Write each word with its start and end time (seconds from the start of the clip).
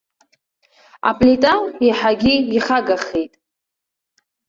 Аплита 1.09 1.53
еиҳагьы 1.85 2.33
ихагахеит. 2.57 3.33